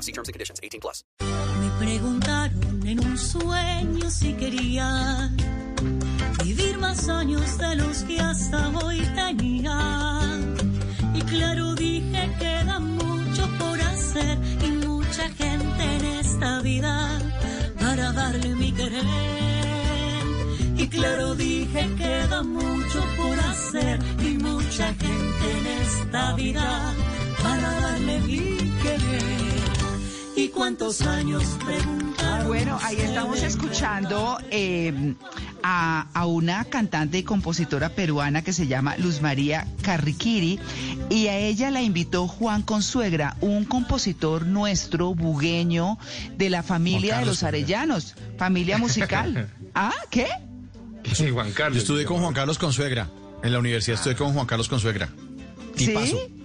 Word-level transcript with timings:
law. 0.00 0.06
See 0.06 0.12
terms 0.12 0.28
and 0.28 0.34
conditions. 0.34 0.60
18 0.62 0.80
plus. 0.80 1.04
Me 1.60 1.70
preguntaron 1.78 2.86
en 2.86 3.00
un 3.00 3.18
sueño 3.18 4.10
si 4.10 4.32
quería 4.34 5.30
vivir 6.44 6.78
más 6.78 7.08
años 7.08 7.58
de 7.58 7.76
los 7.76 8.04
que 8.04 8.18
hasta 8.20 8.68
hoy 8.78 9.00
tenía. 9.14 9.76
Y 11.14 11.20
claro 11.22 11.74
dije 11.74 12.30
queda 12.38 12.78
mucho 12.80 13.48
por 13.58 13.80
hacer 13.80 14.38
y 14.64 14.70
mucha 14.86 15.28
gente 15.30 15.82
en 15.96 16.04
esta 16.20 16.60
vida 16.60 17.18
para 17.78 18.12
darle 18.12 18.54
mi 18.54 18.72
querer. 18.72 19.04
Y 20.76 20.88
claro 20.88 21.34
dije 21.34 21.88
queda 21.96 22.42
mucho 22.42 23.00
por 23.16 23.38
hacer 23.38 23.98
y 24.22 24.38
mucha 24.38 24.94
gente 24.94 25.46
en 25.58 25.66
esta 25.82 26.34
vida 26.34 26.89
¿Y 30.40 30.48
cuántos 30.48 31.02
años 31.02 31.44
preguntaron? 31.66 32.46
Bueno, 32.48 32.78
ahí 32.82 32.96
estamos 32.96 33.42
escuchando 33.42 34.38
eh, 34.50 35.14
a, 35.62 36.06
a 36.14 36.24
una 36.24 36.64
cantante 36.64 37.18
y 37.18 37.24
compositora 37.24 37.90
peruana 37.90 38.40
que 38.42 38.54
se 38.54 38.66
llama 38.66 38.96
Luz 38.96 39.20
María 39.20 39.66
Carriquiri 39.82 40.58
y 41.10 41.26
a 41.26 41.36
ella 41.36 41.70
la 41.70 41.82
invitó 41.82 42.26
Juan 42.26 42.62
Consuegra, 42.62 43.36
un 43.42 43.66
compositor 43.66 44.46
nuestro, 44.46 45.14
bugueño, 45.14 45.98
de 46.38 46.48
la 46.48 46.62
familia 46.62 47.18
de 47.18 47.26
los 47.26 47.42
Arellanos, 47.42 48.14
familia 48.38 48.78
musical. 48.78 49.50
¿Ah? 49.74 49.92
¿Qué? 50.08 50.26
Sí, 51.12 51.28
Juan 51.28 51.52
Carlos. 51.52 51.74
Yo 51.74 51.80
estudié 51.82 52.06
con 52.06 52.18
Juan 52.18 52.32
Carlos 52.32 52.58
Consuegra. 52.58 53.10
En 53.42 53.52
la 53.52 53.58
universidad 53.58 53.98
estudié 53.98 54.16
con 54.16 54.32
Juan 54.32 54.46
Carlos 54.46 54.70
Consuegra. 54.70 55.10
Tipazo. 55.76 56.06
¿Sí? 56.06 56.40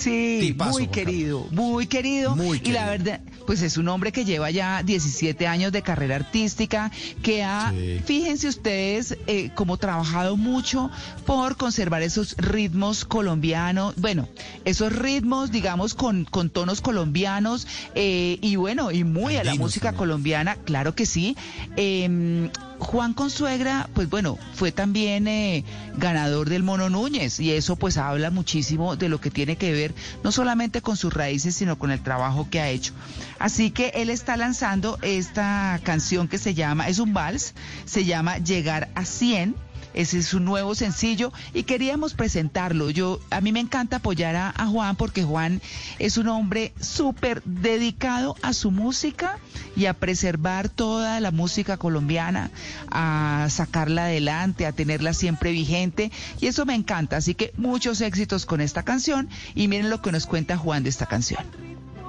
Sí, 0.00 0.38
Tipazo, 0.40 0.70
muy 0.70 0.88
querido, 0.88 1.46
muy 1.50 1.86
querido. 1.86 2.34
Muy 2.34 2.60
Y 2.64 2.72
la 2.72 2.86
querido. 2.86 3.04
verdad, 3.04 3.20
pues 3.50 3.62
es 3.62 3.78
un 3.78 3.88
hombre 3.88 4.12
que 4.12 4.24
lleva 4.24 4.48
ya 4.52 4.84
17 4.84 5.48
años 5.48 5.72
de 5.72 5.82
carrera 5.82 6.14
artística, 6.14 6.92
que 7.20 7.42
ha, 7.42 7.72
Sí. 7.72 8.00
fíjense 8.04 8.46
ustedes, 8.46 9.18
eh, 9.26 9.50
como 9.56 9.76
trabajado 9.76 10.36
mucho 10.36 10.88
por 11.26 11.56
conservar 11.56 12.02
esos 12.02 12.36
ritmos 12.36 13.04
colombianos, 13.04 13.94
bueno, 13.96 14.28
esos 14.64 14.92
ritmos, 14.92 15.50
digamos, 15.50 15.94
con, 15.94 16.26
con 16.26 16.48
tonos 16.50 16.80
colombianos, 16.80 17.66
eh, 17.96 18.38
y 18.40 18.54
bueno, 18.54 18.92
y 18.92 19.02
muy 19.02 19.34
a 19.34 19.42
la 19.42 19.56
música 19.56 19.86
también. 19.88 19.98
colombiana, 19.98 20.54
claro 20.54 20.94
que 20.94 21.04
sí. 21.04 21.36
Eh, 21.76 22.48
Juan 22.80 23.12
Consuegra, 23.12 23.88
pues 23.94 24.08
bueno, 24.08 24.38
fue 24.54 24.72
también 24.72 25.28
eh, 25.28 25.64
ganador 25.96 26.48
del 26.48 26.62
Mono 26.62 26.88
Núñez 26.88 27.38
y 27.38 27.52
eso 27.52 27.76
pues 27.76 27.98
habla 27.98 28.30
muchísimo 28.30 28.96
de 28.96 29.08
lo 29.08 29.20
que 29.20 29.30
tiene 29.30 29.56
que 29.56 29.70
ver 29.72 29.94
no 30.24 30.32
solamente 30.32 30.80
con 30.80 30.96
sus 30.96 31.12
raíces, 31.12 31.54
sino 31.54 31.78
con 31.78 31.90
el 31.90 32.02
trabajo 32.02 32.48
que 32.50 32.58
ha 32.58 32.70
hecho. 32.70 32.92
Así 33.38 33.70
que 33.70 33.92
él 33.94 34.10
está 34.10 34.36
lanzando 34.36 34.98
esta 35.02 35.78
canción 35.84 36.26
que 36.26 36.38
se 36.38 36.54
llama, 36.54 36.88
es 36.88 36.98
un 36.98 37.12
vals, 37.12 37.54
se 37.84 38.04
llama 38.04 38.38
Llegar 38.38 38.88
a 38.94 39.04
100. 39.04 39.54
Ese 39.94 40.18
es 40.18 40.26
su 40.26 40.40
nuevo 40.40 40.74
sencillo 40.74 41.32
y 41.52 41.64
queríamos 41.64 42.14
presentarlo. 42.14 42.90
Yo 42.90 43.20
a 43.30 43.40
mí 43.40 43.52
me 43.52 43.60
encanta 43.60 43.96
apoyar 43.96 44.36
a, 44.36 44.66
Juan 44.66 44.94
porque 44.96 45.24
Juan 45.24 45.60
es 45.98 46.16
un 46.16 46.28
hombre 46.28 46.72
súper 46.80 47.42
dedicado 47.44 48.36
a 48.42 48.52
su 48.52 48.70
música 48.70 49.38
y 49.76 49.86
a 49.86 49.94
preservar 49.94 50.68
toda 50.68 51.18
la 51.20 51.32
música 51.32 51.76
colombiana, 51.76 52.50
a 52.88 53.48
sacarla 53.50 54.04
adelante, 54.04 54.66
a 54.66 54.72
tenerla 54.72 55.12
siempre 55.12 55.50
vigente 55.50 56.12
y 56.40 56.46
eso 56.46 56.66
me 56.66 56.74
encanta. 56.74 57.16
Así 57.16 57.34
que 57.34 57.52
muchos 57.56 58.00
éxitos 58.00 58.46
con 58.46 58.60
esta 58.60 58.84
canción 58.84 59.28
y 59.54 59.66
miren 59.68 59.90
lo 59.90 60.00
que 60.02 60.12
nos 60.12 60.26
cuenta 60.26 60.56
Juan 60.56 60.84
de 60.84 60.90
esta 60.90 61.06
canción. 61.06 61.44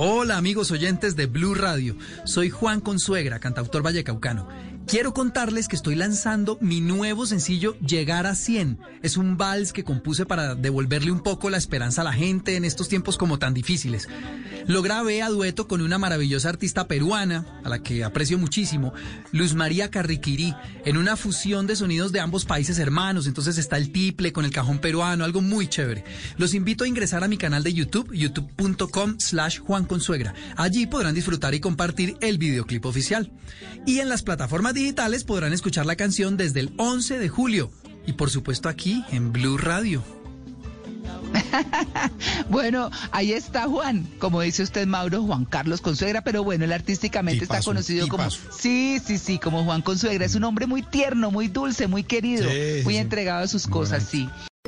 Hola 0.00 0.36
amigos 0.36 0.70
oyentes 0.70 1.16
de 1.16 1.26
Blue 1.26 1.54
Radio, 1.54 1.96
soy 2.24 2.50
Juan 2.50 2.80
Consuegra, 2.80 3.40
cantautor 3.40 3.82
vallecaucano. 3.82 4.46
Quiero 4.88 5.12
contarles 5.12 5.68
que 5.68 5.76
estoy 5.76 5.96
lanzando 5.96 6.56
mi 6.62 6.80
nuevo 6.80 7.26
sencillo 7.26 7.76
Llegar 7.80 8.26
a 8.26 8.34
100. 8.34 8.78
Es 9.02 9.18
un 9.18 9.36
vals 9.36 9.74
que 9.74 9.84
compuse 9.84 10.24
para 10.24 10.54
devolverle 10.54 11.12
un 11.12 11.20
poco 11.20 11.50
la 11.50 11.58
esperanza 11.58 12.00
a 12.00 12.04
la 12.04 12.14
gente 12.14 12.56
en 12.56 12.64
estos 12.64 12.88
tiempos 12.88 13.18
como 13.18 13.38
tan 13.38 13.52
difíciles. 13.52 14.08
Lo 14.68 14.82
grabé 14.82 15.22
a 15.22 15.30
dueto 15.30 15.66
con 15.66 15.80
una 15.80 15.96
maravillosa 15.96 16.50
artista 16.50 16.86
peruana, 16.86 17.46
a 17.64 17.70
la 17.70 17.82
que 17.82 18.04
aprecio 18.04 18.36
muchísimo, 18.36 18.92
Luz 19.32 19.54
María 19.54 19.90
Carriquirí, 19.90 20.54
en 20.84 20.98
una 20.98 21.16
fusión 21.16 21.66
de 21.66 21.74
sonidos 21.74 22.12
de 22.12 22.20
ambos 22.20 22.44
países 22.44 22.78
hermanos. 22.78 23.26
Entonces 23.26 23.56
está 23.56 23.78
el 23.78 23.90
tiple 23.90 24.30
con 24.30 24.44
el 24.44 24.50
cajón 24.50 24.78
peruano, 24.78 25.24
algo 25.24 25.40
muy 25.40 25.68
chévere. 25.68 26.04
Los 26.36 26.52
invito 26.52 26.84
a 26.84 26.86
ingresar 26.86 27.24
a 27.24 27.28
mi 27.28 27.38
canal 27.38 27.62
de 27.62 27.72
YouTube, 27.72 28.12
youtube.com 28.12 29.18
slash 29.18 29.58
Juan 29.60 29.86
Consuegra. 29.86 30.34
Allí 30.54 30.86
podrán 30.86 31.14
disfrutar 31.14 31.54
y 31.54 31.60
compartir 31.60 32.18
el 32.20 32.36
videoclip 32.36 32.84
oficial. 32.84 33.32
Y 33.86 34.00
en 34.00 34.10
las 34.10 34.22
plataformas 34.22 34.74
digitales 34.74 35.24
podrán 35.24 35.54
escuchar 35.54 35.86
la 35.86 35.96
canción 35.96 36.36
desde 36.36 36.60
el 36.60 36.74
11 36.76 37.18
de 37.18 37.28
julio. 37.30 37.70
Y 38.06 38.12
por 38.12 38.28
supuesto 38.28 38.68
aquí 38.68 39.02
en 39.12 39.32
Blue 39.32 39.56
Radio. 39.56 40.17
Bueno, 42.48 42.90
ahí 43.10 43.32
está 43.32 43.66
Juan, 43.68 44.06
como 44.18 44.40
dice 44.40 44.62
usted 44.62 44.86
Mauro, 44.86 45.22
Juan 45.22 45.44
Carlos 45.44 45.80
Consuegra, 45.80 46.22
pero 46.22 46.44
bueno, 46.44 46.64
él 46.64 46.72
artísticamente 46.72 47.44
está 47.44 47.56
Tipazo, 47.56 47.70
conocido 47.70 48.08
como. 48.08 48.30
Sí, 48.30 49.00
sí, 49.04 49.18
sí, 49.18 49.38
como 49.38 49.64
Juan 49.64 49.82
Consuegra, 49.82 50.24
es 50.24 50.34
un 50.34 50.44
hombre 50.44 50.66
muy 50.66 50.82
tierno, 50.82 51.30
muy 51.30 51.48
dulce, 51.48 51.86
muy 51.86 52.04
querido, 52.04 52.48
Sí, 52.50 52.80
muy 52.84 52.94
sí. 52.94 53.00
entregado 53.00 53.44
a 53.44 53.48
sus 53.48 53.66
cosas, 53.66 54.04
sí. 54.04 54.28